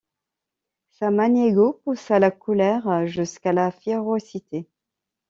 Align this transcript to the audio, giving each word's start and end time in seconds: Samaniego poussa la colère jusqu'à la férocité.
Samaniego 0.89 1.73
poussa 1.83 2.17
la 2.17 2.31
colère 2.31 3.05
jusqu'à 3.05 3.53
la 3.53 3.69
férocité. 3.69 4.67